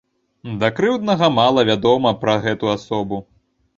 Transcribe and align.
Да 0.61 0.69
крыўднага 0.77 1.29
мала 1.39 1.65
вядома 1.71 2.15
пра 2.25 2.35
гэту 2.47 2.75
асобу. 2.77 3.25